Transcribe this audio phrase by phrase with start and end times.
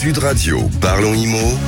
[0.00, 1.58] Sud Radio, parlons IMO.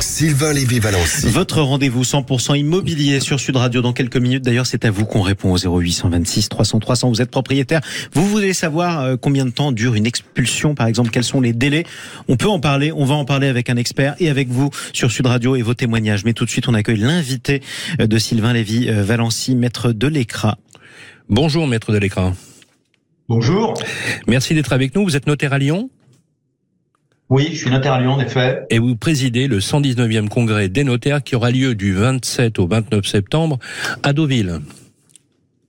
[0.00, 1.28] Sylvain Lévy-Valency.
[1.28, 4.42] Votre rendez-vous 100% immobilier sur Sud Radio dans quelques minutes.
[4.42, 7.10] D'ailleurs, c'est à vous qu'on répond au 0826 300 300.
[7.10, 7.82] Vous êtes propriétaire.
[8.14, 11.52] Vous voulez savoir euh, combien de temps dure une expulsion, par exemple, quels sont les
[11.52, 11.84] délais?
[12.28, 12.92] On peut en parler.
[12.92, 15.74] On va en parler avec un expert et avec vous sur Sud Radio et vos
[15.74, 16.24] témoignages.
[16.24, 17.60] Mais tout de suite, on accueille l'invité
[18.00, 20.54] euh, de Sylvain Lévy-Valency, maître de l'écran.
[21.28, 22.32] Bonjour, maître de l'écran.
[23.28, 23.74] Bonjour.
[24.26, 25.04] Merci d'être avec nous.
[25.04, 25.90] Vous êtes notaire à Lyon?
[27.30, 28.64] Oui, je suis notaire à Lyon, en effet.
[28.70, 33.06] Et vous présidez le 119e congrès des notaires qui aura lieu du 27 au 29
[33.06, 33.60] septembre
[34.02, 34.58] à Deauville.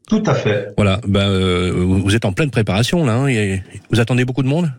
[0.09, 0.73] Tout à fait.
[0.75, 3.13] Voilà, ben, euh, vous êtes en pleine préparation là.
[3.13, 3.59] Hein,
[3.91, 4.71] vous attendez beaucoup de monde?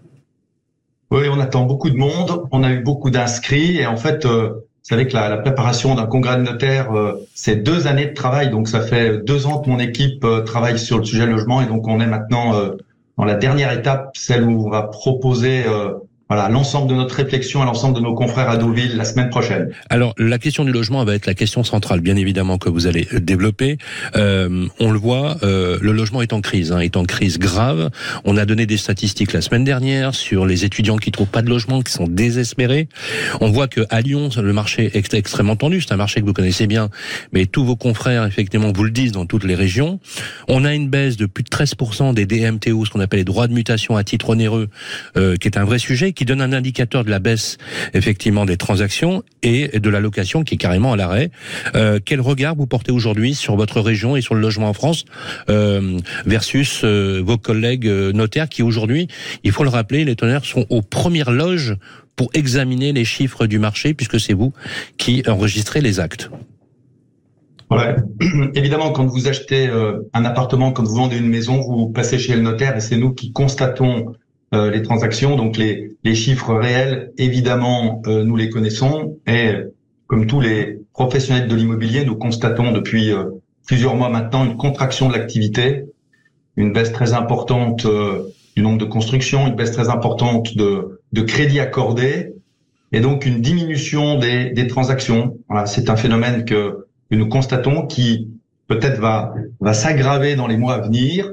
[1.13, 2.43] Oui, on attend beaucoup de monde.
[2.51, 6.07] On a eu beaucoup d'inscrits et en fait, euh, vous savez que la, préparation d'un
[6.07, 8.51] congrès de notaires, euh, c'est deux années de travail.
[8.51, 11.87] Donc ça fait deux ans que mon équipe travaille sur le sujet logement et donc
[11.87, 12.55] on est maintenant
[13.17, 15.65] dans la dernière étape, celle où on va proposer
[16.35, 19.69] voilà l'ensemble de notre réflexion à l'ensemble de nos confrères à Deauville la semaine prochaine.
[19.91, 23.07] Alors la question du logement va être la question centrale, bien évidemment que vous allez
[23.21, 23.77] développer.
[24.17, 27.91] Euh, on le voit, euh, le logement est en crise, hein, est en crise grave.
[28.25, 31.51] On a donné des statistiques la semaine dernière sur les étudiants qui trouvent pas de
[31.51, 32.89] logement, qui sont désespérés.
[33.43, 35.83] On voit que à Lyon, le marché est extrêmement tendu.
[35.83, 36.89] C'est un marché que vous connaissez bien,
[37.35, 40.01] mais tous vos confrères effectivement vous le disent dans toutes les régions.
[40.49, 43.49] On a une baisse de plus de 13% des DMTO, ce qu'on appelle les droits
[43.49, 44.71] de mutation à titre onéreux,
[45.19, 47.59] euh, qui est un vrai sujet donne un indicateur de la baisse
[47.95, 51.31] effectivement des transactions et de la location qui est carrément à l'arrêt.
[51.75, 55.05] Euh, quel regard vous portez aujourd'hui sur votre région et sur le logement en France
[55.49, 59.09] euh, versus euh, vos collègues notaires qui aujourd'hui,
[59.45, 61.77] il faut le rappeler, les tonnerres sont aux premières loges
[62.17, 64.53] pour examiner les chiffres du marché puisque c'est vous
[64.99, 66.31] qui enregistrez les actes.
[68.55, 69.71] Évidemment, quand vous achetez
[70.13, 73.15] un appartement, quand vous vendez une maison, vous passez chez le notaire et c'est nous
[73.15, 74.13] qui constatons
[74.55, 75.37] euh, les transactions.
[75.37, 79.19] Donc les, les chiffres réels, évidemment, euh, nous les connaissons.
[79.27, 79.55] Et
[80.07, 83.25] comme tous les professionnels de l'immobilier, nous constatons depuis euh,
[83.67, 85.85] plusieurs mois maintenant une contraction de l'activité,
[86.57, 87.87] une baisse très importante
[88.57, 92.35] du nombre de constructions, une baisse très importante de, de crédits accordés,
[92.91, 95.39] et donc une diminution des, des transactions.
[95.49, 98.29] Voilà, c'est un phénomène que, que nous constatons qui
[98.67, 101.33] peut-être va, va s'aggraver dans les mois à venir.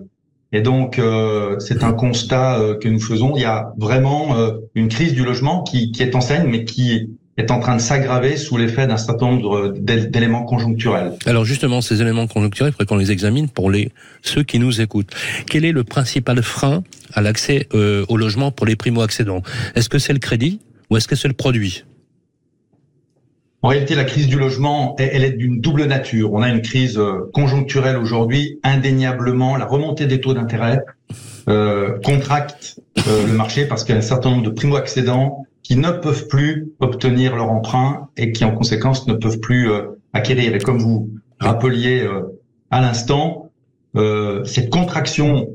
[0.51, 3.33] Et donc, euh, c'est un constat euh, que nous faisons.
[3.35, 6.65] Il y a vraiment euh, une crise du logement qui, qui est en scène, mais
[6.65, 11.13] qui est en train de s'aggraver sous l'effet d'un certain nombre d'éléments conjoncturels.
[11.25, 14.81] Alors justement, ces éléments conjoncturels, il faudrait qu'on les examine pour les ceux qui nous
[14.81, 15.11] écoutent.
[15.47, 16.83] Quel est le principal frein
[17.13, 19.41] à l'accès au logement pour les primo-accédants?
[19.75, 20.59] Est-ce que c'est le crédit
[20.89, 21.85] ou est-ce que c'est le produit?
[23.61, 26.31] En réalité, la crise du logement, elle est d'une double nature.
[26.31, 29.57] On a une crise euh, conjoncturelle aujourd'hui, indéniablement.
[29.57, 30.79] La remontée des taux d'intérêt
[31.49, 35.75] euh, contracte euh, le marché parce qu'il y a un certain nombre de primo-accédants qui
[35.75, 39.69] ne peuvent plus obtenir leur emprunt et qui, en conséquence, ne peuvent plus
[40.13, 40.55] acquérir.
[40.55, 41.09] Et comme vous
[41.39, 42.07] rappeliez
[42.71, 43.51] à l'instant,
[44.45, 45.49] cette contraction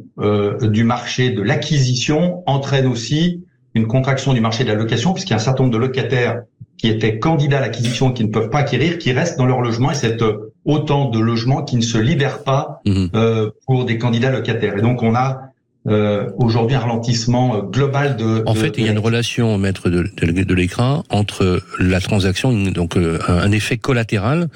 [0.63, 3.43] du marché de l'acquisition entraîne aussi
[3.75, 6.43] une contraction du marché de la location, puisqu'il y a un certain nombre de locataires
[6.79, 9.91] qui étaient candidats à l'acquisition qui ne peuvent pas acquérir, qui restent dans leur logement,
[9.91, 13.11] et c'est euh, autant de logements qui ne se libèrent pas mhm.
[13.15, 14.77] euh, pour des candidats locataires.
[14.79, 15.55] Et donc on a
[15.87, 18.43] euh, aujourd'hui un ralentissement euh, global de.
[18.47, 22.97] En fait, il y a une relation, maître de, de, l'écran, entre la transaction, donc
[22.97, 24.49] un effet collatéral.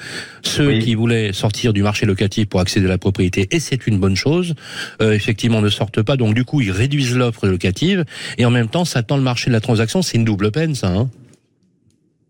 [0.42, 3.98] Ceux qui voulaient sortir du marché locatif pour accéder à la propriété, et c'est une
[3.98, 4.54] bonne chose,
[5.02, 6.16] euh, effectivement ne sortent pas.
[6.16, 8.06] Donc du coup, ils réduisent l'offre locative,
[8.38, 10.00] et en même temps, ça tend le marché de la transaction.
[10.00, 10.88] C'est une double peine, ça.
[10.88, 11.10] Hein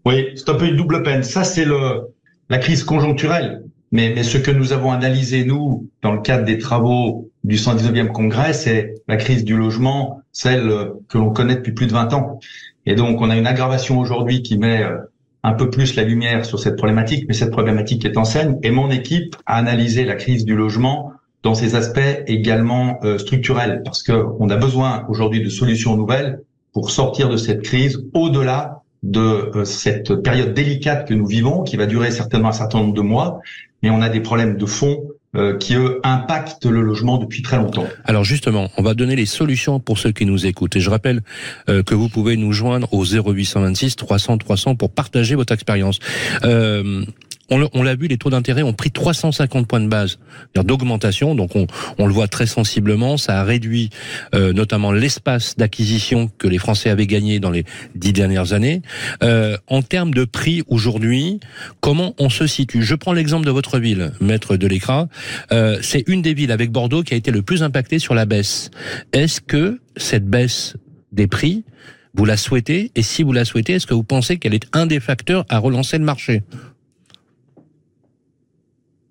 [0.05, 1.23] oui, c'est un peu une double peine.
[1.23, 2.09] Ça, c'est le
[2.49, 3.63] la crise conjoncturelle.
[3.93, 8.09] Mais, mais ce que nous avons analysé, nous, dans le cadre des travaux du 119e
[8.09, 10.71] congrès, c'est la crise du logement, celle
[11.09, 12.39] que l'on connaît depuis plus de 20 ans.
[12.87, 14.99] Et donc, on a une aggravation aujourd'hui qui met euh,
[15.43, 18.59] un peu plus la lumière sur cette problématique, mais cette problématique est en scène.
[18.63, 23.83] Et mon équipe a analysé la crise du logement dans ses aspects également euh, structurels,
[23.85, 26.43] parce que on a besoin aujourd'hui de solutions nouvelles
[26.73, 29.21] pour sortir de cette crise au-delà de
[29.55, 33.01] euh, cette période délicate que nous vivons, qui va durer certainement un certain nombre de
[33.01, 33.41] mois,
[33.83, 37.59] mais on a des problèmes de fond euh, qui eux impactent le logement depuis très
[37.59, 37.87] longtemps.
[38.07, 40.75] Alors justement, on va donner les solutions pour ceux qui nous écoutent.
[40.77, 41.21] Et je rappelle
[41.69, 45.99] euh, que vous pouvez nous joindre au 0826 300 300 pour partager votre expérience.
[46.45, 47.05] Euh,
[47.51, 50.19] on l'a vu, les taux d'intérêt ont pris 350 points de base
[50.55, 51.67] d'augmentation, donc on,
[51.99, 53.17] on, le voit très sensiblement.
[53.17, 53.91] Ça a réduit
[54.35, 57.65] euh, notamment l'espace d'acquisition que les Français avaient gagné dans les
[57.95, 58.83] dix dernières années.
[59.23, 61.41] Euh, en termes de prix aujourd'hui,
[61.81, 62.83] comment on se situe?
[62.83, 65.09] Je prends l'exemple de votre ville, maître de l'écran.
[65.53, 68.27] Euh, c'est une des villes avec Bordeaux qui a été le plus impactée sur la
[68.27, 68.71] baisse.
[69.13, 70.75] Est-ce que cette baisse
[71.13, 71.65] des prix
[72.15, 72.93] Vous la souhaitez?
[72.95, 75.59] Et si vous la souhaitez, est-ce que vous pensez qu'elle est un des facteurs à
[75.59, 76.43] relancer le marché?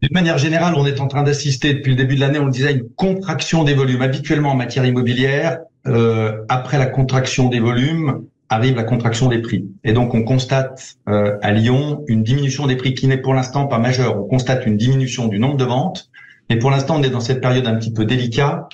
[0.01, 2.51] D'une manière générale, on est en train d'assister depuis le début de l'année, on le
[2.51, 4.01] disait, une contraction des volumes.
[4.01, 9.65] Habituellement, en matière immobilière, euh, après la contraction des volumes, arrive la contraction des prix.
[9.83, 13.65] Et donc, on constate euh, à Lyon une diminution des prix qui n'est pour l'instant
[13.65, 14.17] pas majeure.
[14.19, 16.09] On constate une diminution du nombre de ventes,
[16.49, 18.71] mais pour l'instant, on est dans cette période un petit peu délicate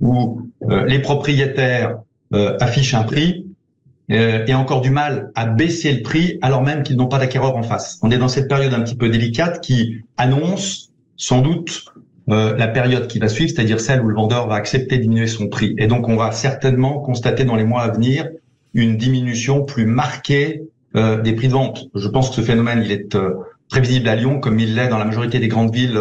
[0.00, 1.98] où euh, les propriétaires
[2.60, 3.43] affichent un prix
[4.10, 7.56] euh, et encore du mal à baisser le prix alors même qu'ils n'ont pas d'acquéreur
[7.56, 7.98] en face.
[8.02, 11.86] On est dans cette période un petit peu délicate qui annonce sans doute
[12.28, 15.26] euh, la période qui va suivre, c'est-à-dire celle où le vendeur va accepter de diminuer
[15.26, 15.74] son prix.
[15.78, 18.28] Et donc on va certainement constater dans les mois à venir
[18.74, 20.62] une diminution plus marquée
[20.96, 21.88] euh, des prix de vente.
[21.94, 23.16] Je pense que ce phénomène il est
[23.70, 25.98] prévisible à Lyon comme il l'est dans la majorité des grandes villes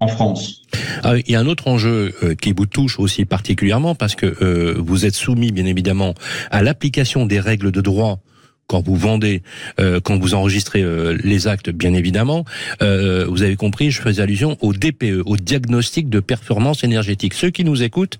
[0.00, 0.62] en France.
[1.02, 4.26] Ah il y a un autre enjeu euh, qui vous touche aussi particulièrement parce que
[4.42, 6.14] euh, vous êtes soumis bien évidemment
[6.50, 8.18] à l'application des règles de droit
[8.66, 9.42] quand vous vendez,
[9.78, 12.44] euh, quand vous enregistrez euh, les actes, bien évidemment,
[12.82, 17.34] euh, vous avez compris, je faisais allusion au DPE, au diagnostic de performance énergétique.
[17.34, 18.18] Ceux qui nous écoutent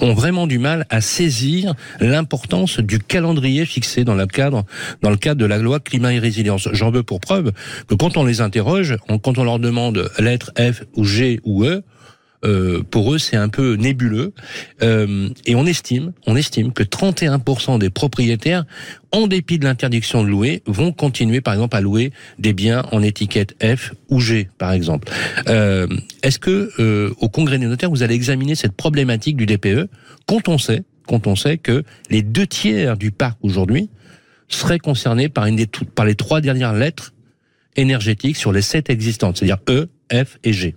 [0.00, 4.64] ont vraiment du mal à saisir l'importance du calendrier fixé dans le cadre,
[5.02, 6.68] dans le cadre de la loi climat et résilience.
[6.72, 7.52] J'en veux pour preuve
[7.88, 11.82] que quand on les interroge, quand on leur demande lettre F ou G ou E,
[12.44, 14.32] euh, pour eux, c'est un peu nébuleux.
[14.82, 18.64] Euh, et on estime, on estime que 31% des propriétaires,
[19.12, 23.02] en dépit de l'interdiction de louer, vont continuer, par exemple, à louer des biens en
[23.02, 25.08] étiquette F ou G, par exemple.
[25.48, 25.86] Euh,
[26.22, 29.88] Est-ce que euh, au Congrès des notaires, vous allez examiner cette problématique du DPE
[30.26, 33.88] quand on sait, quand on sait que les deux tiers du parc aujourd'hui
[34.48, 37.12] seraient concernés par une des par les trois dernières lettres
[37.76, 40.74] énergétiques sur les sept existantes, c'est-à-dire E, F et G?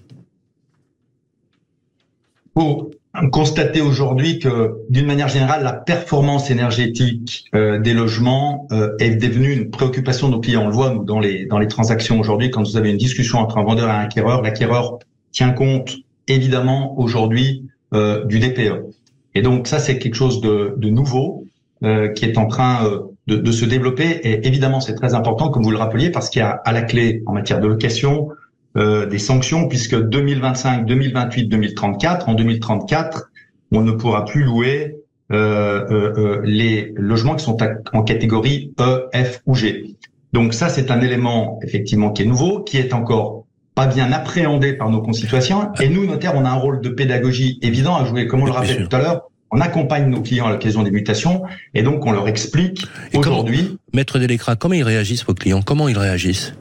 [2.54, 2.92] Faut
[3.32, 9.52] constater aujourd'hui que, d'une manière générale, la performance énergétique euh, des logements euh, est devenue
[9.52, 10.64] une préoccupation de nos clients.
[10.64, 12.52] On le voit nous, dans les dans les transactions aujourd'hui.
[12.52, 15.00] Quand vous avez une discussion entre un vendeur et un acquéreur, l'acquéreur
[15.32, 18.94] tient compte évidemment aujourd'hui euh, du DPE.
[19.36, 21.46] Et donc ça, c'est quelque chose de, de nouveau
[21.84, 24.10] euh, qui est en train euh, de, de, se développer.
[24.24, 26.82] Et évidemment, c'est très important, comme vous le rappeliez, parce qu'il y a à la
[26.82, 28.30] clé en matière de location
[28.78, 33.32] euh, des sanctions puisque 2025, 2028, 2034, en 2034,
[33.72, 34.96] on ne pourra plus louer
[35.32, 37.58] euh, euh, euh, les logements qui sont
[37.94, 39.96] en catégorie E, F ou G.
[40.34, 44.74] Donc ça, c'est un élément effectivement qui est nouveau, qui est encore pas bien appréhendé
[44.74, 45.72] par nos concitoyens.
[45.80, 48.28] Et nous, notaires, on a un rôle de pédagogie évident à jouer.
[48.28, 51.44] Comme on le rappelait tout à l'heure, on accompagne nos clients à l'occasion des mutations
[51.74, 53.78] et donc on leur explique aujourd'hui.
[53.94, 55.62] Maître Delecra, comment ils réagissent vos clients?
[55.62, 56.54] Comment ils réagissent?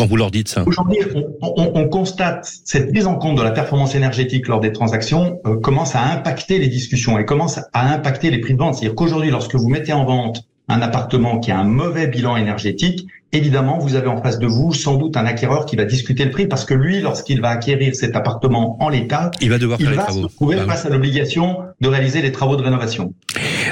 [0.00, 3.42] Quand vous leur dites ça Aujourd'hui, on, on, on, constate cette prise en compte de
[3.42, 7.92] la performance énergétique lors des transactions euh, commence à impacter les discussions et commence à
[7.92, 8.76] impacter les prix de vente.
[8.76, 13.08] C'est-à-dire qu'aujourd'hui, lorsque vous mettez en vente un appartement qui a un mauvais bilan énergétique,
[13.32, 16.30] évidemment, vous avez en face de vous sans doute un acquéreur qui va discuter le
[16.30, 19.92] prix parce que lui, lorsqu'il va acquérir cet appartement en l'état, il va devoir faire
[19.92, 20.28] il les travaux.
[20.28, 20.66] se trouver oui.
[20.66, 23.14] face à l'obligation de réaliser les travaux de rénovation.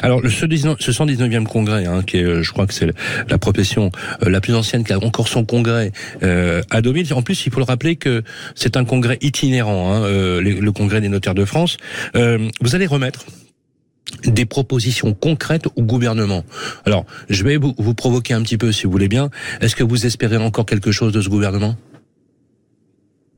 [0.03, 2.91] Alors, ce 19 ce 119e congrès, hein, qui est, euh, je crois que c'est
[3.29, 3.91] la profession
[4.23, 7.13] euh, la plus ancienne qui a encore son congrès euh, à Deauville.
[7.15, 8.23] En plus, il faut le rappeler que
[8.55, 11.77] c'est un congrès itinérant, hein, euh, le congrès des notaires de France.
[12.17, 13.27] Euh, vous allez remettre
[14.25, 16.45] des propositions concrètes au gouvernement.
[16.85, 19.31] Alors, je vais vous, provoquer un petit peu, si vous voulez bien.
[19.61, 21.77] Est-ce que vous espérez encore quelque chose de ce gouvernement?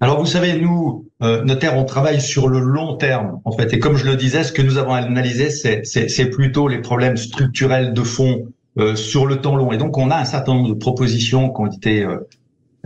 [0.03, 3.75] Alors vous savez, nous, euh, notaires, on travaille sur le long terme, en fait.
[3.75, 7.93] Et comme je le disais, ce que nous avons analysé, c'est plutôt les problèmes structurels
[7.93, 8.47] de fond
[8.79, 9.73] euh, sur le temps long.
[9.73, 12.17] Et donc, on a un certain nombre de propositions qui ont été euh,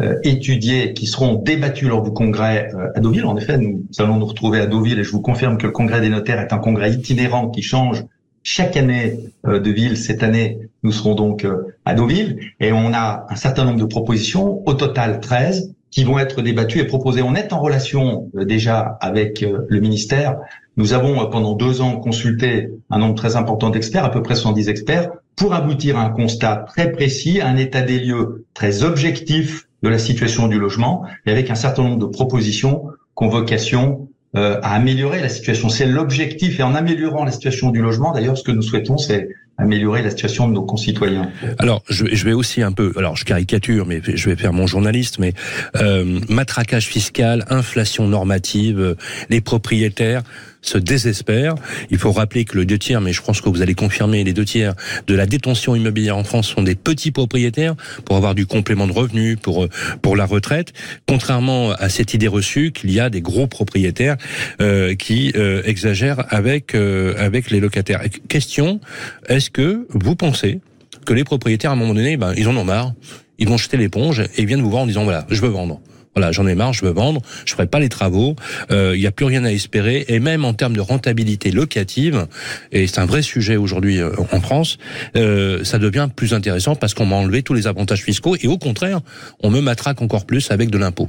[0.00, 3.24] euh, étudiées, qui seront débattues lors du congrès euh, à Deauville.
[3.24, 6.00] En effet, nous allons nous retrouver à Deauville et je vous confirme que le congrès
[6.00, 8.04] des notaires est un congrès itinérant qui change
[8.42, 9.96] chaque année euh, de ville.
[9.96, 13.86] Cette année, nous serons donc euh, à Deauville et on a un certain nombre de
[13.86, 17.22] propositions, au total 13, qui vont être débattues et proposées.
[17.22, 20.36] On est en relation euh, déjà avec euh, le ministère.
[20.76, 24.68] Nous avons pendant deux ans consulté un nombre très important d'experts, à peu près 110
[24.68, 29.68] experts, pour aboutir à un constat très précis, à un état des lieux très objectif
[29.84, 32.90] de la situation du logement, et avec un certain nombre de propositions
[33.22, 35.68] vocation euh, à améliorer la situation.
[35.68, 39.28] C'est l'objectif, et en améliorant la situation du logement, d'ailleurs, ce que nous souhaitons, c'est
[39.56, 41.30] améliorer la situation de nos concitoyens.
[41.58, 44.66] Alors, je, je vais aussi un peu, alors je caricature, mais je vais faire mon
[44.66, 45.32] journaliste, mais
[45.76, 48.94] euh, matraquage fiscal, inflation normative, euh,
[49.30, 50.24] les propriétaires,
[50.64, 51.54] se désespèrent.
[51.90, 54.32] Il faut rappeler que le deux tiers, mais je pense que vous allez confirmer, les
[54.32, 54.74] deux tiers
[55.06, 58.92] de la détention immobilière en France sont des petits propriétaires pour avoir du complément de
[58.92, 59.68] revenus, pour
[60.02, 60.72] pour la retraite.
[61.06, 64.16] Contrairement à cette idée reçue qu'il y a des gros propriétaires
[64.60, 68.02] euh, qui euh, exagèrent avec euh, avec les locataires.
[68.28, 68.80] Question
[69.28, 70.60] est-ce que vous pensez
[71.04, 72.94] que les propriétaires à un moment donné, ben, ils en ont marre,
[73.38, 75.80] ils vont jeter l'éponge et ils viennent vous voir en disant voilà, je veux vendre.
[76.14, 78.36] Voilà, j'en ai marre, je veux vendre, je ferai pas les travaux,
[78.70, 82.26] il n'y a plus rien à espérer, et même en termes de rentabilité locative,
[82.72, 84.78] et c'est un vrai sujet aujourd'hui en France,
[85.14, 89.00] ça devient plus intéressant parce qu'on m'a enlevé tous les avantages fiscaux, et au contraire,
[89.42, 91.08] on me matraque encore plus avec de l'impôt.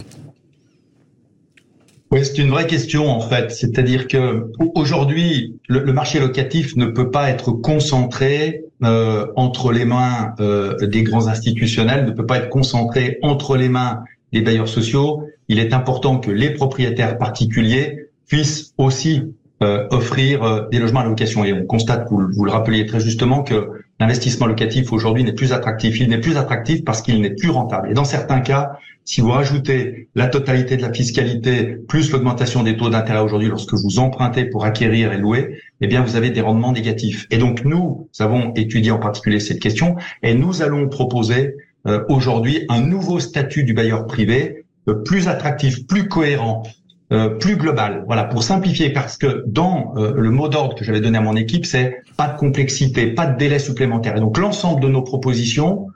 [2.12, 3.52] Oui, c'est une vraie question en fait.
[3.52, 10.34] C'est-à-dire que aujourd'hui, le, marché locatif ne peut pas être concentré euh, entre les mains
[10.40, 15.24] euh, des grands institutionnels, ne peut pas être concentré entre les mains des bailleurs sociaux.
[15.48, 19.24] Il est important que les propriétaires particuliers puissent aussi
[19.64, 21.46] euh, offrir euh, des logements à location.
[21.46, 25.54] Et on constate, vous, vous le rappeliez très justement, que l'investissement locatif aujourd'hui n'est plus
[25.54, 26.00] attractif.
[26.00, 27.90] Il n'est plus attractif parce qu'il n'est plus rentable.
[27.90, 32.76] Et dans certains cas, si vous rajoutez la totalité de la fiscalité plus l'augmentation des
[32.76, 36.42] taux d'intérêt aujourd'hui lorsque vous empruntez pour acquérir et louer, eh bien vous avez des
[36.42, 37.28] rendements négatifs.
[37.30, 41.56] Et donc nous avons étudié en particulier cette question et nous allons proposer
[41.88, 46.64] euh, aujourd'hui un nouveau statut du bailleur privé euh, plus attractif, plus cohérent,
[47.12, 48.04] euh, plus global.
[48.08, 51.66] Voilà, pour simplifier, parce que dans le mot d'ordre que j'avais donné à mon équipe,
[51.66, 54.18] c'est pas de complexité, pas de délai supplémentaire.
[54.18, 55.88] Et donc l'ensemble de nos propositions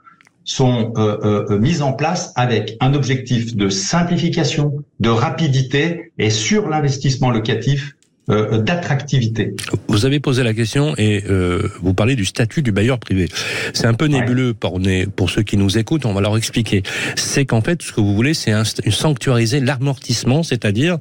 [0.44, 6.68] sont euh, euh, mises en place avec un objectif de simplification, de rapidité et sur
[6.68, 7.96] l'investissement locatif
[8.30, 9.54] euh, d'attractivité.
[9.88, 13.28] Vous avez posé la question et euh, vous parlez du statut du bailleur privé.
[13.72, 14.80] C'est un peu nébuleux pour,
[15.16, 16.82] pour ceux qui nous écoutent, on va leur expliquer.
[17.16, 18.52] C'est qu'en fait, ce que vous voulez, c'est
[18.90, 20.98] sanctuariser l'amortissement, c'est-à-dire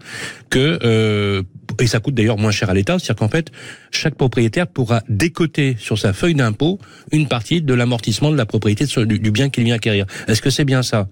[0.50, 1.44] que euh,
[1.80, 3.52] et ça coûte d'ailleurs moins cher à l'État, c'est-à-dire qu'en fait,
[3.92, 6.80] chaque propriétaire pourra décoter sur sa feuille d'impôt
[7.12, 10.06] une partie de l'amortissement de la propriété du, bien qu'il vient acquérir.
[10.28, 11.08] Est-ce que c'est bien ça?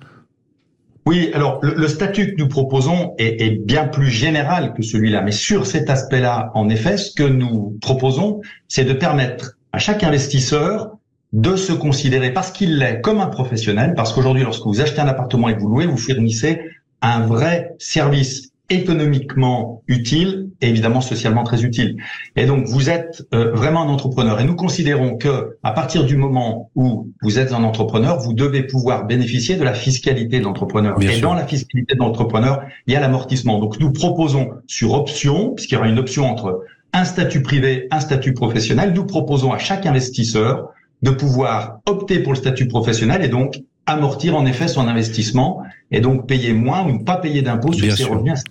[1.08, 5.32] Oui, alors le, statut que nous proposons est, est bien plus général que celui-là, mais
[5.32, 10.98] sur cet aspect-là, en effet, ce que nous proposons, c'est de permettre à chaque investisseur
[11.32, 15.08] de se considérer parce qu'il l'est comme un professionnel, parce qu'aujourd'hui, lorsque vous achetez un
[15.08, 16.60] appartement et que vous louez, vous fournissez
[17.02, 21.98] un vrai service économiquement utile et évidemment socialement très utile.
[22.36, 26.18] Et donc vous êtes euh, vraiment un entrepreneur et nous considérons que à partir du
[26.18, 31.02] moment où vous êtes un entrepreneur, vous devez pouvoir bénéficier de la fiscalité de l'entrepreneur.
[31.02, 33.60] Et dans la fiscalité de l'entrepreneur, il y a l'amortissement.
[33.60, 38.00] Donc nous proposons sur option, puisqu'il y aura une option entre un statut privé, un
[38.00, 40.70] statut professionnel, nous proposons à chaque investisseur
[41.04, 46.02] de pouvoir opter pour le statut professionnel et donc amortir en effet son investissement et
[46.02, 48.44] donc payer moins ou ne pas payer d'impôts sur ses revenus.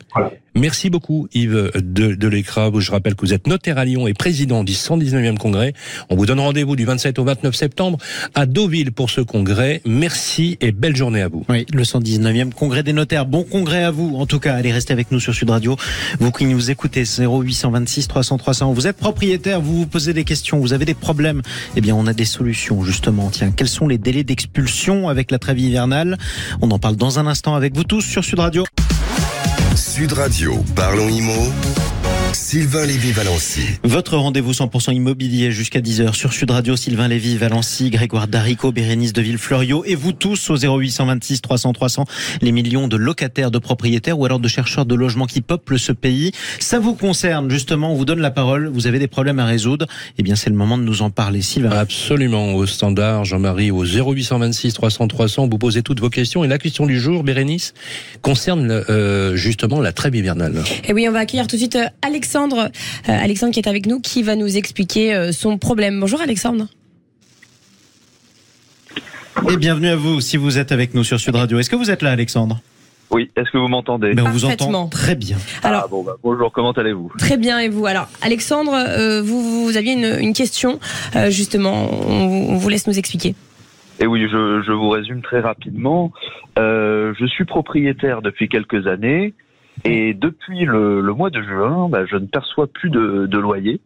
[0.55, 2.71] Merci beaucoup Yves de, de l'Écra.
[2.79, 5.75] Je rappelle que vous êtes notaire à Lyon et président du 119e congrès.
[6.09, 7.99] On vous donne rendez-vous du 27 au 29 septembre
[8.35, 9.83] à Deauville pour ce congrès.
[9.85, 11.45] Merci et belle journée à vous.
[11.51, 13.27] Oui, le 119e congrès des notaires.
[13.27, 14.17] Bon congrès à vous.
[14.17, 15.77] En tout cas, allez rester avec nous sur Sud Radio.
[16.21, 18.73] Vous qui nous écoutez 0826 300 300.
[18.73, 21.43] Vous êtes propriétaire, vous vous posez des questions, vous avez des problèmes.
[21.77, 23.29] Eh bien, on a des solutions justement.
[23.29, 26.17] Tiens, quels sont les délais d'expulsion avec la trêve hivernale?
[26.63, 28.65] On en parle dans un instant avec vous tous sur Sud Radio.
[29.75, 31.53] Sud Radio, parlons IMO.
[32.33, 33.61] Sylvain Lévy-Valency.
[33.83, 36.77] Votre rendez-vous 100% immobilier jusqu'à 10h sur Sud Radio.
[36.77, 42.05] Sylvain Lévy-Valency, Grégoire Darico, Bérénice de Villefloriot et vous tous au 0826 300 300.
[42.43, 45.93] Les millions de locataires, de propriétaires ou alors de chercheurs de logements qui peuplent ce
[45.93, 46.33] pays.
[46.59, 47.93] Ça vous concerne justement.
[47.93, 48.69] On vous donne la parole.
[48.69, 49.87] Vous avez des problèmes à résoudre.
[50.19, 51.43] Eh bien, c'est le moment de nous en parler.
[51.43, 51.71] Sylvain.
[51.71, 52.55] Absolument.
[52.55, 55.49] Au standard, Jean-Marie, au 0826 300 300.
[55.49, 56.45] Vous posez toutes vos questions.
[56.45, 57.73] Et la question du jour, Bérénice,
[58.23, 60.63] concerne euh, justement la trêve hivernale.
[60.85, 62.71] Et oui, on va accueillir tout de suite euh, Alex Alexandre,
[63.11, 66.01] euh, Alexandre qui est avec nous, qui va nous expliquer euh, son problème.
[66.01, 66.67] Bonjour Alexandre.
[69.51, 71.59] Et bienvenue à vous si vous êtes avec nous sur Sud Radio.
[71.59, 72.63] Est-ce que vous êtes là Alexandre?
[73.11, 74.15] Oui, est-ce que vous m'entendez?
[74.15, 75.37] Ben, On vous entend très bien.
[75.63, 77.13] Alors, ah, bon, bah, bonjour, comment allez-vous?
[77.19, 77.85] Très bien, et vous?
[77.85, 80.81] Alors, Alexandre, euh, vous, vous, aviez une, question,
[81.29, 83.35] justement, on, vous laisse nous expliquer.
[83.99, 86.13] Et eh oui, je, je, vous résume très rapidement.
[86.57, 89.35] je suis propriétaire depuis quelques années.
[89.85, 93.81] Et depuis le, le mois de juin, bah, je ne perçois plus de, de loyer.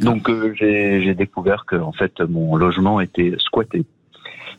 [0.00, 3.84] Donc euh, j'ai découvert que en fait mon logement était squatté.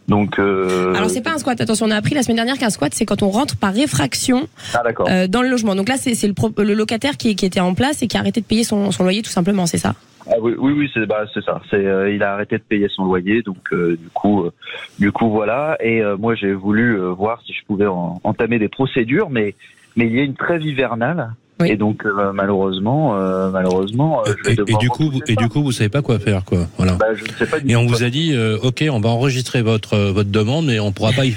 [0.08, 1.60] Donc euh, alors c'est pas un squat.
[1.60, 4.48] Attention, on a appris la semaine dernière qu'un squat c'est quand on rentre par réfraction
[4.74, 5.75] ah, euh, dans le logement.
[5.75, 8.39] Donc là c'est le, le, locataire qui, qui, était en place et qui a arrêté
[8.39, 9.96] de payer son, son loyer tout simplement, c'est ça?
[10.29, 11.62] Ah, oui, oui, oui c'est bah, ça.
[11.74, 14.46] Euh, il a arrêté de payer son loyer, donc du coup,
[14.98, 15.77] du coup voilà.
[15.82, 19.56] Et moi j'ai voulu voir si je pouvais entamer des procédures, mais
[19.98, 21.72] mais il y a une trêve hivernale Oui.
[21.72, 25.36] Et donc euh, malheureusement, euh, malheureusement, euh, je vais Et, et du coup, vous- et
[25.36, 26.68] du coup, vous savez pas quoi faire, quoi.
[26.77, 26.94] Voilà.
[26.94, 29.10] Bah, je ne sais pas du Et on vous a dit, euh, ok, on va
[29.10, 31.34] enregistrer votre euh, votre demande, mais on pourra pas y,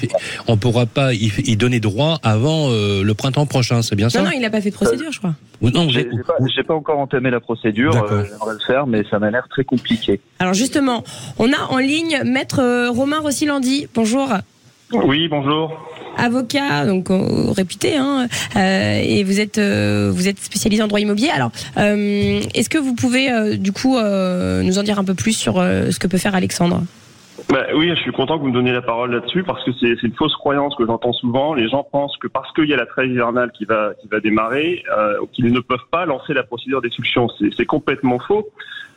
[0.47, 4.19] on pourra pas y, y donner droit avant euh, le printemps prochain, c'est bien ça
[4.21, 5.35] Non, non, il n'a pas fait de procédure, je crois.
[5.62, 7.93] Non, J'ai pas, pas encore entamé la procédure.
[7.95, 8.12] D'accord.
[8.12, 10.21] euh, J'aimerais le faire, mais ça m'a l'air très compliqué.
[10.38, 11.02] Alors justement,
[11.38, 13.87] on a en ligne Maître euh, Romain Rossilandi.
[13.95, 14.29] Bonjour.
[14.92, 15.73] Oui, bonjour.
[16.16, 21.00] avocat, donc euh, réputé, hein, euh, et vous êtes euh, vous êtes spécialisé en droit
[21.00, 21.30] immobilier.
[21.30, 25.54] Alors, euh, est-ce que vous pouvez du coup nous en dire un peu plus sur
[25.56, 26.82] ce que peut faire Alexandre?
[27.49, 30.02] Bah, oui, je suis content que vous me donniez la parole là-dessus parce que c'est
[30.02, 31.54] une fausse croyance que j'entends souvent.
[31.54, 34.20] Les gens pensent que parce qu'il y a la trêve hivernale qui va qui va
[34.20, 37.28] démarrer, euh, qu'ils ne peuvent pas lancer la procédure d'expulsion.
[37.56, 38.49] C'est complètement faux.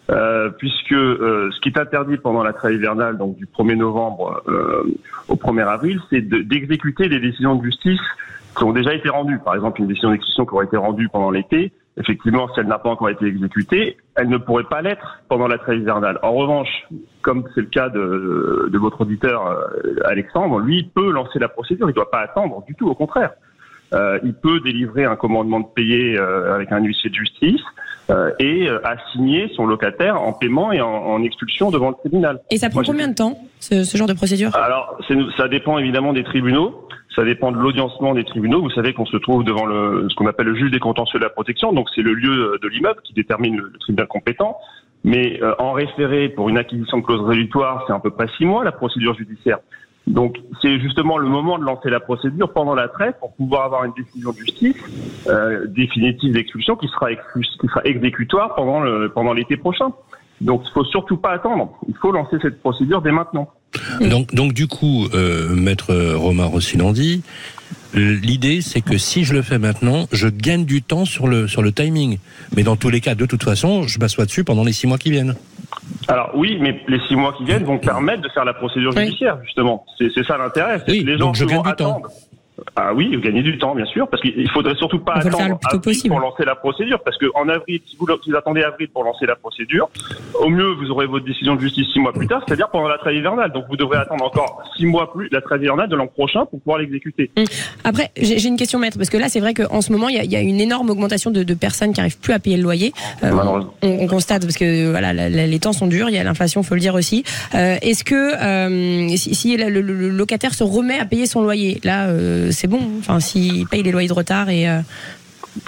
[0.10, 4.42] Euh, puisque euh, ce qui est interdit pendant la trêve hivernale, donc du 1er novembre
[4.50, 4.84] euh,
[5.30, 8.02] au 1er avril, c'est de- d'exécuter les décisions de justice
[8.58, 9.40] qui ont déjà été rendues.
[9.40, 12.80] Par exemple, une décision d'expulsion qui aurait été rendue pendant l'été, effectivement, si elle n'a
[12.80, 16.20] pas encore été exécutée, elle ne pourrait pas l'être pendant la trêve hivernale.
[16.22, 16.86] En revanche,
[17.22, 21.88] comme c'est le cas de, de votre auditeur euh, Alexandre, lui peut lancer la procédure,
[21.88, 23.32] il ne doit pas attendre du tout, au contraire.
[23.94, 27.62] Euh, il peut délivrer un commandement de payer euh, avec un huissier de justice
[28.10, 32.42] euh, et assigner son locataire en paiement et en, en expulsion devant le tribunal.
[32.50, 34.56] Et ça prend Moi, combien de temps ce, ce genre de procédure?
[34.56, 34.98] Alors,
[35.38, 38.62] ça dépend évidemment des tribunaux, ça dépend de l'audiencement des tribunaux.
[38.62, 41.24] Vous savez qu'on se trouve devant le, ce qu'on appelle le juge des contentieux de
[41.24, 44.58] la protection, donc c'est le lieu de l'immeuble qui détermine le, le tribunal compétent.
[45.06, 48.46] Mais euh, en référé pour une acquisition de clause réductoire, c'est à peu près six
[48.46, 49.60] mois la procédure judiciaire.
[50.08, 53.86] Donc c'est justement le moment de lancer la procédure pendant la trêve pour pouvoir avoir
[53.86, 54.76] une décision de justice
[55.28, 57.10] euh, définitive d'expulsion qui sera,
[57.86, 59.92] exécutoire pendant l'été prochain.
[60.42, 61.80] Donc il faut surtout pas attendre.
[61.88, 63.50] Il faut lancer cette procédure dès maintenant.
[64.02, 67.24] Donc, du coup, euh, maître Romain Rossilandi,
[67.96, 72.18] l'idée c'est que si je le fais maintenant, je gagne du temps sur le timing.
[72.56, 74.98] Mais dans tous les cas, de toute façon, je m'assois dessus pendant les six mois
[74.98, 75.36] qui viennent.
[76.08, 79.06] Alors oui, mais les six mois qui viennent vont permettre de faire la procédure Oui.
[79.06, 79.86] judiciaire, justement.
[79.98, 80.82] C'est ça l'intérêt.
[80.88, 82.02] Oui, les gens donc je du temps.
[82.76, 85.44] Ah oui, vous gagnez du temps, bien sûr, parce qu'il faudrait surtout pas On attendre
[85.50, 86.10] le plus tôt avril possible.
[86.10, 89.04] pour lancer la procédure, parce que en avril, si vous, si vous attendez avril pour
[89.04, 89.90] lancer la procédure,
[90.36, 92.98] au mieux vous aurez votre décision de justice six mois plus tard, c'est-à-dire pendant la
[92.98, 93.52] trêve hivernale.
[93.52, 96.60] Donc vous devrez attendre encore six mois plus la trêve hivernale de l'an prochain pour
[96.62, 97.32] pouvoir l'exécuter.
[97.84, 100.20] Après, j'ai une question, maître, parce que là, c'est vrai qu'en ce moment, il y
[100.20, 102.58] a, il y a une énorme augmentation de, de personnes qui arrivent plus à payer
[102.58, 102.94] le loyer.
[103.24, 103.32] Euh,
[103.82, 106.24] on, on constate parce que voilà, la- la- les temps sont durs, il y a
[106.24, 107.24] l'inflation, faut le dire aussi.
[107.56, 111.42] Euh, Est-ce que euh, si, si le, le- le locataire se remet à payer son
[111.42, 112.08] loyer, là,
[112.54, 112.80] c'est bon.
[113.00, 114.80] Enfin, s'il paye les loyers de retard et euh,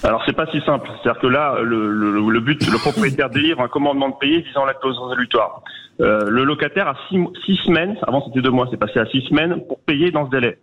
[0.04, 0.89] Alors c'est pas si simple.
[1.02, 4.98] C'est-à-dire que là, le, but, le propriétaire délivre un commandement de payer visant la clause
[5.00, 5.62] résolutoire.
[6.02, 9.62] Euh, le locataire a six, semaines, avant c'était deux mois, c'est passé à six semaines
[9.67, 10.58] pour payer dans ce délai.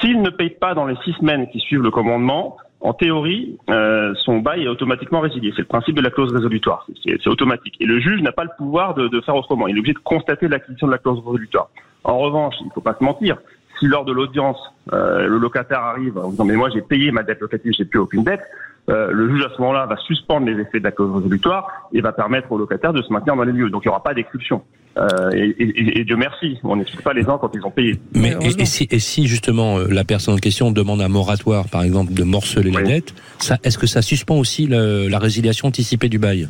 [0.00, 4.14] S'il ne paye pas dans les six semaines qui suivent le commandement, en théorie, euh,
[4.24, 5.52] son bail est automatiquement résilié.
[5.56, 6.86] C'est le principe de la clause résolutoire.
[7.04, 7.74] C'est c'est automatique.
[7.80, 9.66] Et le juge n'a pas le pouvoir de, de faire autrement.
[9.66, 11.68] Il est obligé de constater l'acquisition de la clause résolutoire.
[12.04, 13.38] En revanche, il ne faut pas se mentir.
[13.78, 14.58] Si lors de l'audience,
[14.92, 17.98] euh, le locataire arrive en disant mais moi j'ai payé ma dette locative, j'ai plus
[18.00, 18.40] aucune dette,
[18.88, 22.00] euh, le juge à ce moment-là va suspendre les effets de la clause résolutoire et
[22.00, 23.68] va permettre au locataire de se maintenir dans les lieux.
[23.70, 24.62] Donc il n'y aura pas d'expulsion.
[24.96, 28.00] Euh, et, et- et- Dieu merci, on n'expulse pas les gens quand ils ont payé.
[28.14, 28.62] Mais et, Malheureusement.
[28.62, 32.14] et si, et si justement euh, la personne en question demande un moratoire, par exemple,
[32.14, 36.18] de morceler la dette, ça, est-ce que ça suspend aussi le- la résiliation anticipée du
[36.18, 36.48] bail?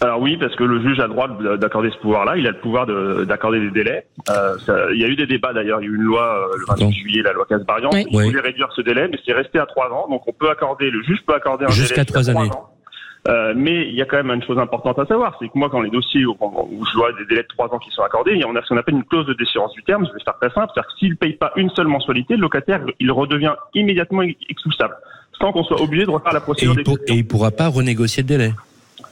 [0.00, 2.36] Alors oui, parce que le juge a le droit de- d'accorder ce pouvoir-là.
[2.36, 4.06] Il a le pouvoir de- d'accorder des délais.
[4.30, 5.80] Euh, ça- il y a eu des débats d'ailleurs.
[5.80, 6.92] Il y a eu une loi euh, le 28 Donc.
[6.94, 8.04] juillet, la loi Casbarian, Oui.
[8.04, 8.24] qui Oui.
[8.26, 10.06] voulait réduire ce délai, mais c'est resté à trois ans.
[10.08, 12.50] Donc on peut accorder, le juge peut accorder un Jusqu'à délai trois années.
[12.50, 12.70] ans.
[13.26, 15.68] Euh, mais il y a quand même une chose importante à savoir, c'est que moi,
[15.68, 18.30] quand les dossiers où, où je vois des délais de trois ans qui sont accordés,
[18.34, 20.06] il y a- on a ce qu'on appelle une clause de déchéance du terme.
[20.06, 22.42] Je vais faire très simple, c'est-à-dire que s'il ne paye pas une seule mensualité, le
[22.42, 24.94] locataire, il redevient immédiatement expulsable,
[25.40, 27.66] sans qu'on soit obligé de refaire la et procédure il, pour- et il pourra pas
[27.66, 28.52] renégocier le délai.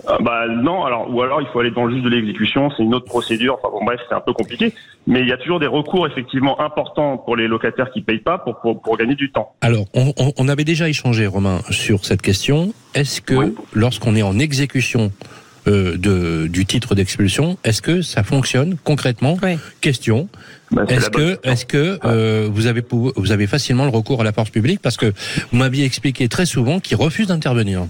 [0.08, 2.82] Euh, bah non, alors ou alors il faut aller dans le juge de l'exécution, c'est
[2.82, 3.58] une autre procédure.
[3.60, 4.72] Enfin bon bref, c'est un peu compliqué,
[5.06, 8.38] mais il y a toujours des recours effectivement importants pour les locataires qui payent pas
[8.38, 9.52] pour pour, pour gagner du temps.
[9.60, 12.72] Alors, on, on- on avait déjà échangé, Romain, sur cette question.
[12.94, 13.54] Est-ce que, Oui.
[13.72, 15.10] lorsqu'on est en exécution
[15.66, 19.36] euh, de, du titre d'expulsion, est-ce que ça fonctionne concrètement?
[19.42, 19.58] Ouais.
[19.80, 20.28] Question.
[20.72, 24.32] C'est Est-ce que, est-ce que euh, vous avez vous avez facilement le recours à la
[24.32, 24.80] force publique?
[24.80, 25.06] Parce que
[25.50, 27.86] vous m'aviez expliqué très souvent qu'ils refusent d'intervenir.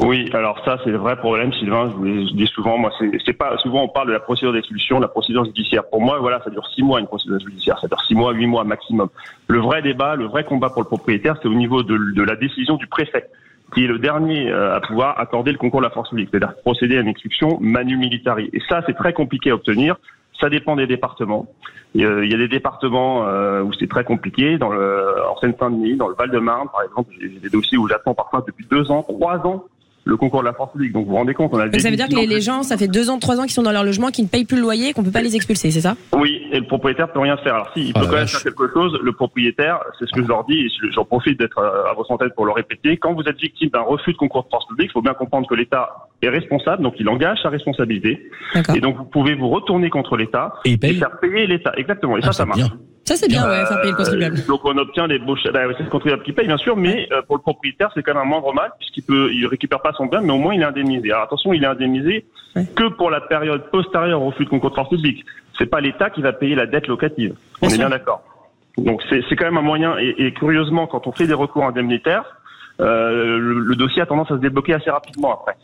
[0.00, 1.88] Oui, alors ça c'est le vrai problème, Sylvain.
[1.90, 4.96] Je vous je dis souvent, moi c'est pas souvent on parle de la procédure d'expulsion,
[4.96, 5.84] de la procédure judiciaire.
[5.88, 8.46] Pour moi, voilà, ça dure six mois une procédure judiciaire, ça dure six mois, huit
[8.46, 9.08] mois maximum.
[9.46, 12.34] Le vrai débat, le vrai combat pour le propriétaire, c'est au niveau de, de la
[12.34, 13.28] décision du préfet
[13.72, 16.54] qui est le dernier euh, à pouvoir accorder le concours de la force publique, c'est-à-dire
[16.62, 18.50] procéder à une expulsion manu militari.
[18.52, 19.96] Et ça, c'est très compliqué à obtenir.
[20.40, 21.46] Ça dépend des départements.
[21.94, 24.58] Il y a des départements euh, où c'est très compliqué.
[24.58, 28.44] Dans le, en Seine-Saint-Denis, dans le Val-de-Marne, par exemple, j'ai des dossiers où j'attends parfois
[28.44, 29.64] depuis deux ans, trois ans
[30.06, 30.92] le concours de la force publique.
[30.92, 32.62] Donc vous vous rendez compte, on a Donc ça veut dire que les, les gens,
[32.62, 34.56] ça fait deux ans, trois ans qu'ils sont dans leur logement, qui ne payent plus
[34.56, 35.96] le loyer, qu'on peut pas les expulser, c'est ça?
[36.14, 37.54] Oui, et le propriétaire peut rien faire.
[37.54, 38.98] Alors si, il Oh peut quand même faire quelque chose.
[39.02, 41.94] Le propriétaire, c'est ce que je leur dis, et je- j'en profite d'être euh, à
[41.94, 42.96] votre antenne pour le répéter.
[42.98, 45.46] Quand vous êtes victime d'un refus de concours de force publique, il faut bien comprendre
[45.48, 45.88] que l'État
[46.22, 48.28] est responsable, donc il engage sa responsabilité.
[48.54, 48.76] D'accord.
[48.76, 51.72] Et donc vous pouvez vous retourner contre l'État Et faire payer l'État.
[51.76, 52.16] Exactement.
[52.16, 52.58] Et Ah, ça, ça c'est marche.
[52.70, 52.78] bien.
[53.06, 54.36] Ça c'est bien, ouais, faire payer le contribuable.
[54.38, 55.36] Euh, donc on obtient les beaux.
[55.52, 58.14] Bah, c'est le contribuable qui paye bien sûr, mais euh, pour le propriétaire c'est quand
[58.14, 60.62] même un moindre mal puisqu'il peut, il récupère pas son bien, mais au moins il
[60.62, 61.10] est indemnisé.
[61.10, 62.24] Alors attention, il est indemnisé
[62.56, 62.64] Ouais.
[62.76, 65.24] que pour la période postérieure au refus de concours de force publique.
[65.58, 67.34] C'est pas l'État qui va payer la dette locative.
[67.60, 67.78] on Bien est sûr.
[67.80, 68.22] bien d'accord.
[68.78, 69.96] Donc c'est c'est quand même un moyen.
[69.98, 72.24] Et, et curieusement, quand on fait des recours indemnitaires,
[72.80, 75.56] euh, le, le dossier a tendance à se débloquer assez rapidement après.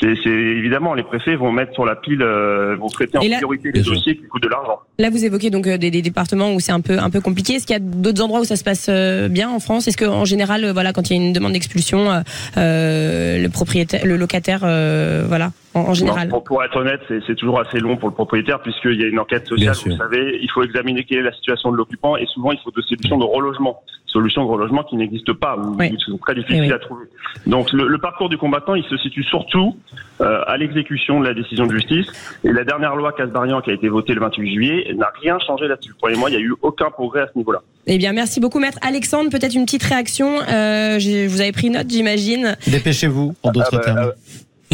[0.00, 3.36] C'est c'est- évidemment les préfets vont mettre sur la pile, euh, vont traiter en là-
[3.36, 4.78] priorité les dossiers qui coûtent de l'argent.
[4.98, 7.54] Là, vous évoquez donc euh, des, des départements où c'est un peu un peu compliqué.
[7.54, 9.88] Est-ce qu'il y a d'autres endroits où ça se passe euh, bien en France?
[9.88, 12.22] Est-ce que en général, euh, voilà, quand il y a une demande d'expulsion,
[12.56, 16.28] euh, le propriétaire, le locataire, euh, voilà, en, en général?
[16.28, 19.06] Non, pour, être honnête, c'est c'est toujours assez long pour le propriétaire puisqu'il y a
[19.06, 22.26] une enquête sociale, vous savez, il faut examiner quelle est la situation de l'occupant et
[22.26, 25.90] souvent il faut des solutions de relogement, solutions de relogement qui n'existent pas ou Oui.
[25.90, 27.04] qui sont très difficiles Oui, à trouver.
[27.46, 29.76] Donc le, le parcours du combattant, il se situe surtout
[30.20, 32.06] euh, à l'exécution de la décision de justice
[32.44, 35.68] et la dernière loi Casbarian qui a été votée le 28 juillet n'a rien changé
[35.68, 35.92] là-dessus.
[35.98, 37.60] Croyez-moi, il n'y a eu aucun progrès à ce niveau-là.
[37.86, 39.30] Eh bien, merci beaucoup, maître Alexandre.
[39.30, 40.40] Peut-être une petite réaction.
[40.50, 42.56] Euh, vous avez pris note, j'imagine.
[42.66, 44.12] Dépêchez-vous, en d'autres Ah bah, termes.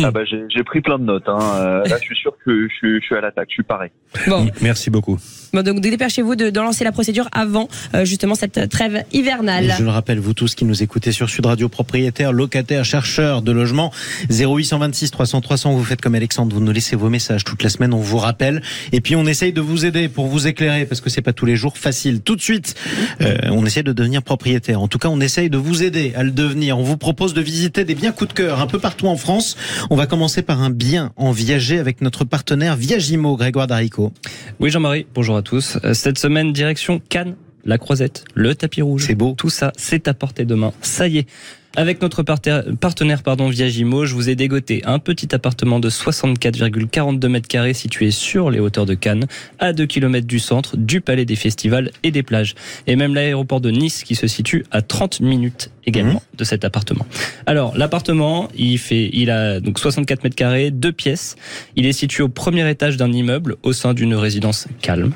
[0.03, 1.29] Ah bah, j'ai pris plein de notes.
[1.29, 1.38] Hein.
[1.57, 3.47] Euh, là, je suis sûr que je suis, je suis à l'attaque.
[3.51, 3.90] Je suis pareil.
[4.27, 5.18] Bon, Merci beaucoup.
[5.55, 9.64] Bon donc dépêchez-vous de, de lancer la procédure avant euh, justement cette trêve hivernale.
[9.64, 13.43] Et je le rappelle, vous tous qui nous écoutez sur Sud Radio, propriétaires, locataires, chercheurs
[13.43, 13.93] de logement,
[14.31, 17.95] 0826 300 300, vous faites comme Alexandre, vous nous laissez vos messages toute la semaine,
[17.95, 18.62] on vous rappelle.
[18.93, 21.47] Et puis on essaye de vous aider pour vous éclairer, parce que c'est pas tous
[21.47, 22.21] les jours facile.
[22.21, 22.75] Tout de suite,
[23.21, 24.81] euh, on essaie de devenir propriétaire.
[24.81, 26.79] En tout cas, on essaye de vous aider à le devenir.
[26.79, 29.57] On vous propose de visiter des biens coup de cœur un peu partout en France.
[29.90, 34.12] On va commencer par un bien en viager avec notre partenaire Viagimo, Grégoire Darico.
[34.61, 35.43] Oui, Jean-Marie, bonjour à tous.
[35.52, 39.04] Euh, Cette semaine, direction Cannes, la Croisette, le tapis rouge.
[39.07, 39.35] C'est beau.
[39.37, 40.72] Tout ça, c'est à portée de main.
[40.80, 41.28] Ça y est.
[41.76, 47.48] Avec notre partenaire pardon, Viagimo, je vous ai dégoté un petit appartement de 64,42 mètres
[47.48, 49.26] carrés situé sur les hauteurs de Cannes,
[49.59, 52.54] à 2 km du centre, du palais des festivals et des plages.
[52.87, 57.07] Et même l'aéroport de Nice qui se situe à 30 minutes également de cet appartement.
[57.47, 61.37] Alors, l'appartement, il fait, il a donc 64 mètres carrés, deux pièces.
[61.77, 65.12] Il est situé au premier étage d'un immeuble au sein d'une résidence calme.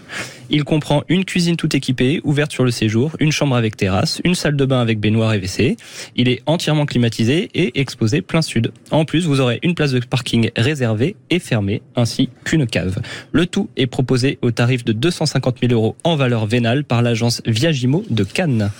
[0.50, 4.34] Il comprend une cuisine tout équipée, ouverte sur le séjour, une chambre avec terrasse, une
[4.34, 5.76] salle de bain avec baignoire et WC.
[6.16, 8.72] Il est entièrement climatisé et exposé plein sud.
[8.90, 12.98] En plus, vous aurez une place de parking réservée et fermée, ainsi qu'une cave.
[13.32, 17.42] Le tout est proposé au tarif de 250 000 euros en valeur vénale par l'agence
[17.44, 18.70] Viagimo de Cannes.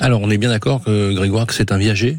[0.00, 2.18] Alors, on est bien d'accord que Grégoire que c'est un viager.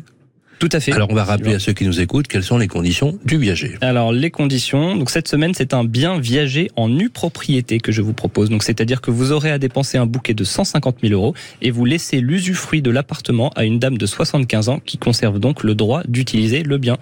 [0.59, 0.91] Tout à fait.
[0.91, 3.77] Alors, on va rappeler à ceux qui nous écoutent quelles sont les conditions du viager.
[3.81, 8.01] Alors les conditions, donc cette semaine c'est un bien viager en nue propriété que je
[8.01, 8.49] vous propose.
[8.49, 11.85] Donc c'est-à-dire que vous aurez à dépenser un bouquet de 150 000 euros et vous
[11.85, 16.03] laissez l'usufruit de l'appartement à une dame de 75 ans qui conserve donc le droit
[16.07, 16.97] d'utiliser le bien.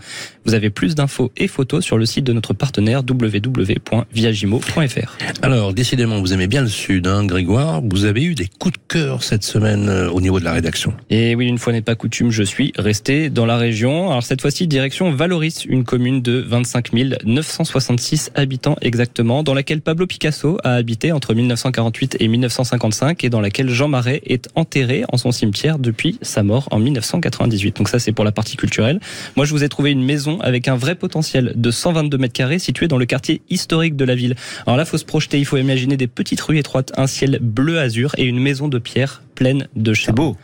[0.45, 5.17] Vous avez plus d'infos et photos sur le site de notre partenaire www.viagimo.fr.
[5.41, 7.81] Alors, décidément, vous aimez bien le Sud, hein, Grégoire.
[7.83, 10.93] Vous avez eu des coups de cœur cette semaine euh, au niveau de la rédaction.
[11.09, 14.09] Et oui, une fois n'est pas coutume, je suis resté dans la région.
[14.09, 16.91] Alors cette fois-ci, direction Valoris, une commune de 25
[17.25, 23.41] 966 habitants exactement, dans laquelle Pablo Picasso a habité entre 1948 et 1955 et dans
[23.41, 27.77] laquelle Jean Marais est enterré en son cimetière depuis sa mort en 1998.
[27.77, 28.99] Donc ça, c'est pour la partie culturelle.
[29.35, 32.59] Moi, je vous ai trouvé une maison avec un vrai potentiel de 122 mètres carrés
[32.59, 34.35] située dans le quartier historique de la ville.
[34.65, 37.79] Alors là, faut se projeter, il faut imaginer des petites rues étroites, un ciel bleu
[37.79, 40.15] azur et une maison de pierre pleine de C'est charme.
[40.15, 40.37] beau.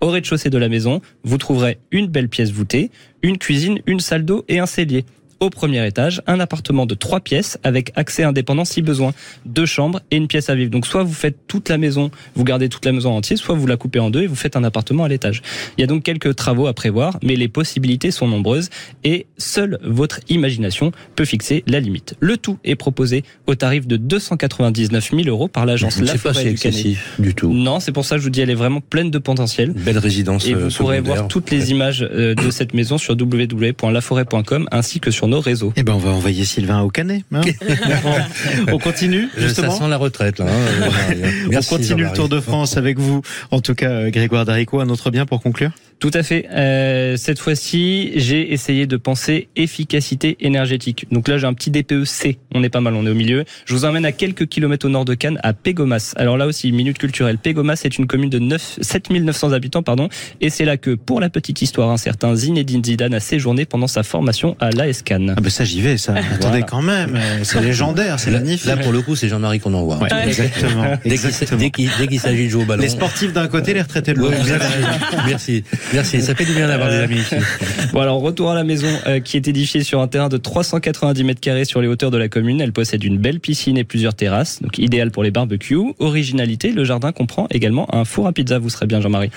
[0.00, 2.90] Au rez-de-chaussée de la maison, vous trouverez une belle pièce voûtée,
[3.22, 5.04] une cuisine, une salle d'eau et un cellier.
[5.40, 9.12] Au premier étage, un appartement de trois pièces avec accès indépendant si besoin,
[9.46, 10.70] deux chambres et une pièce à vivre.
[10.70, 13.66] Donc soit vous faites toute la maison, vous gardez toute la maison entière, soit vous
[13.68, 15.42] la coupez en deux et vous faites un appartement à l'étage.
[15.76, 18.68] Il y a donc quelques travaux à prévoir, mais les possibilités sont nombreuses
[19.04, 22.16] et seule votre imagination peut fixer la limite.
[22.18, 26.44] Le tout est proposé au tarif de 299 000 euros par l'agence La pas Forêt
[26.44, 26.78] du Canet.
[26.78, 27.52] excessif du tout.
[27.52, 29.70] Non, c'est pour ça que je vous dis, elle est vraiment pleine de potentiel.
[29.70, 33.14] Belle résidence Et vous euh, pourrez voir toutes les images euh, de cette maison sur
[33.14, 35.72] www.laforêt.com ainsi que sur nos réseaux.
[35.76, 37.22] Eh ben, on va envoyer Sylvain au canet.
[37.32, 37.40] hein.
[38.72, 39.70] on continue, Ça justement.
[39.70, 40.46] sent la retraite, là.
[40.48, 41.14] hein.
[41.46, 42.12] on Merci, continue le.
[42.12, 43.22] Tour de France avec vous.
[43.50, 45.70] En tout cas, euh, Grégoire Darico, un autre bien pour conclure?
[46.00, 46.46] Tout à fait.
[46.52, 51.06] Euh, cette fois-ci, j'ai essayé de penser efficacité énergétique.
[51.10, 52.38] Donc là, j'ai un petit DPE-C.
[52.54, 53.44] On est pas mal, on est au milieu.
[53.64, 56.12] Je vous emmène à quelques kilomètres au nord de Cannes, à Pégomas.
[56.16, 57.38] Alors là aussi, minute culturelle.
[57.38, 60.08] Pégomas est une commune de 9, 7900 habitants, pardon.
[60.40, 63.88] Et c'est là que, pour la petite histoire, un certain Zinedine Zidane a séjourné pendant
[63.88, 65.34] sa formation à l'AS Cannes.
[65.36, 66.14] Ah ben ça, j'y vais, ça.
[66.34, 68.66] Attendez quand même, euh, c'est légendaire, c'est Là, magnifique.
[68.66, 69.98] là, pour le coup, c'est Jean-Marie qu'on envoie.
[69.98, 70.84] Ouais, exactement.
[71.04, 71.60] Dès qu'il exactement.
[71.60, 72.82] dès qu'il- dès qu'il s'agit de jouer au ballon.
[72.82, 74.36] Les sportifs d'un côté, les retraités de l'autre.
[74.46, 74.84] merci,
[75.26, 76.22] merci, merci.
[76.22, 77.34] Ça fait du bien d'avoir des amis ici.
[77.92, 81.24] Bon alors retour à la maison euh, qui est édifiée sur un terrain de 390
[81.24, 82.60] mètres carrés sur les hauteurs de la commune.
[82.60, 85.78] Elle possède une belle piscine et plusieurs terrasses, donc idéal pour les barbecues.
[85.98, 88.58] Originalité, le jardin comprend également un four à pizza.
[88.58, 89.30] Vous serez bien Jean-Marie.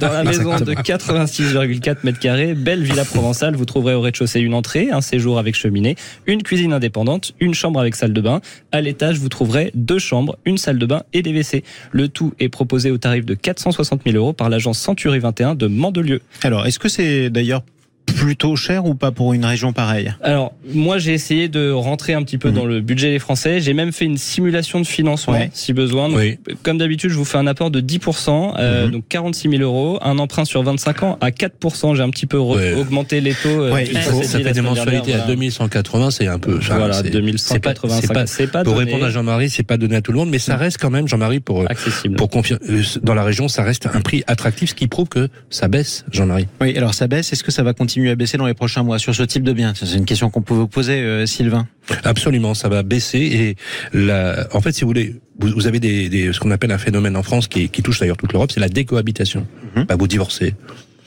[0.00, 4.54] Dans la maison de 86,4 mètres carrés, belle villa provençale, vous trouverez au rez-de-chaussée une
[4.54, 8.40] entrée, un séjour avec cheminée, une cuisine indépendante, une chambre avec salle de bain.
[8.70, 11.64] À l'étage, vous trouverez deux chambres, une salle de bain et des WC.
[11.90, 15.66] Le tout est proposé au tarif de 460 000 euros par l'agence Century 21 de
[15.66, 16.20] Mandelieu.
[16.42, 17.62] Alors, est-ce que c'est d'ailleurs
[18.06, 22.22] plutôt cher ou pas pour une région pareille Alors, moi, j'ai essayé de rentrer un
[22.22, 22.54] petit peu Mhm.
[22.54, 23.60] dans le budget des Français.
[23.60, 25.50] J'ai même fait une simulation de financement, Ouais.
[25.54, 26.08] si besoin.
[26.08, 26.38] Donc, Oui.
[26.62, 28.92] Comme d'habitude, je vous fais un apport de 10%, euh, Mhm.
[28.92, 29.98] donc 46 000 euros.
[30.02, 31.94] Un emprunt sur 25 ans à 4%.
[31.94, 32.74] J'ai un petit peu Ouais.
[32.74, 33.48] augmenté les taux.
[33.48, 36.58] euh, Ouais, ça il faut- fait des mensualités à 2180, c'est un peu.
[36.58, 38.28] enfin, Voilà, c'est- c'est pas- 2185.
[38.28, 40.38] c'est pas- Pour donné, répondre à Jean-Marie, c'est pas donné à tout le monde, mais
[40.38, 42.16] ça reste quand même, Jean-Marie, pour accessible.
[42.16, 42.60] pour confirmer
[43.02, 46.46] dans la région, ça reste un prix attractif, ce qui prouve que ça baisse, Jean-Marie.
[46.60, 47.32] Oui, alors ça baisse.
[47.32, 49.52] Est-ce que ça va continuer à baisser dans les prochains mois sur ce type de
[49.52, 51.66] bien C'est une question qu'on peut vous poser, euh, Sylvain.
[52.04, 53.56] Absolument, ça va baisser et
[53.92, 57.16] la, en fait, si vous voulez, vous, avez des, des- ce qu'on appelle un phénomène
[57.16, 59.46] en France qui, qui touche d'ailleurs toute l'Europe, c'est la décohabitation.
[59.76, 59.84] Mhm.
[59.84, 60.54] Bah, vous divorcez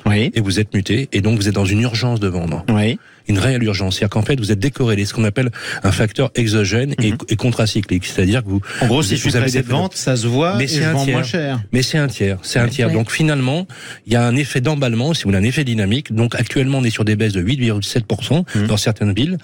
[0.06, 0.32] Oui.
[0.34, 2.64] et vous êtes muté et donc vous êtes dans une urgence de vendre.
[2.70, 3.00] Oui.
[3.28, 3.96] Une réelle urgence.
[3.96, 5.50] C'est-à-dire qu'en fait, vous êtes décorrélé, ce qu'on appelle
[5.84, 7.18] un facteur exogène et, Mhm.
[7.30, 8.06] et contracyclique.
[8.06, 10.16] C'est-à-dire que vous, En gros, Vous- si je vous avez pressé des de vente, ça
[10.16, 11.16] se voit Mais c'est je un tiers.
[11.16, 11.62] moins cher.
[11.72, 12.90] mais c'est un tiers, c'est un tiers.
[12.92, 13.68] Donc finalement,
[14.08, 16.14] il y a un effet d'emballement, si vous voulez, un effet dynamique.
[16.14, 18.68] Donc actuellement, on est sur des baisses de 8,7% Mhm.
[18.68, 19.38] dans certaines villes,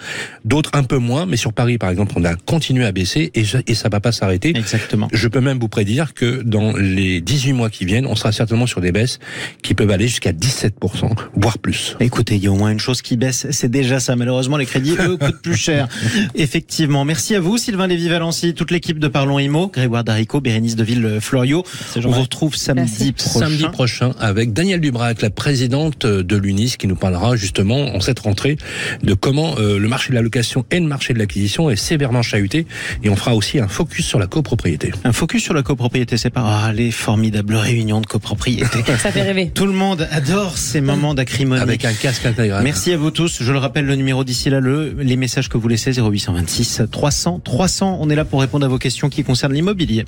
[0.44, 3.44] d'autres un peu moins, mais sur Paris, par exemple, on a continué à baisser et,
[3.44, 4.56] ça- et ça va pas s'arrêter.
[4.56, 5.08] Exactement.
[5.12, 8.66] Je peux même vous prédire que dans les 18 mois qui viennent, on sera certainement
[8.66, 9.18] sur des baisses
[9.62, 11.96] qui peuvent aller jusqu'à 17%, voire plus.
[12.00, 14.14] Écoutez, il y a au moins une chose qui baisse, c'est déjà ça.
[14.14, 15.88] Malheureusement, les crédits, eux, coûtent plus cher.
[16.36, 17.04] Effectivement.
[17.04, 21.64] Merci à vous, Sylvain Lévy-Valency, toute l'équipe de Parlons Imo, Grégoire Darico, Bérénice Deville-Florio.
[21.88, 23.12] C'est On vous retrouve samedi Merci.
[23.12, 23.40] prochain.
[23.40, 28.20] Samedi prochain avec Danielle Dubrac, la présidente de l'UNIS, qui nous parlera justement en cette
[28.20, 28.58] rentrée
[29.02, 32.22] de comment euh, le marché de la location et le marché de l'acquisition est sévèrement
[32.22, 32.66] chahuté.
[33.02, 34.92] Et on fera aussi un focus sur la copropriété.
[35.04, 38.84] Un focus sur la copropriété, c'est pas ah, les formidables réunions de copropriété.
[38.98, 39.50] Ça fait rêver.
[39.54, 41.62] Tout le monde adore ces moments d'acrimonie.
[41.62, 42.62] Avec un casque intégral.
[42.62, 43.42] Merci à vous tous.
[43.42, 47.40] Je le rappelle, le numéro d'ici là, le, les messages que vous laissez, 0826 300
[47.42, 47.98] 300.
[48.00, 50.04] On est là pour répondre à vos questions qui concernent l'immobilier.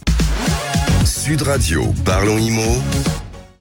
[1.05, 2.83] Sud Radio, parlons IMO.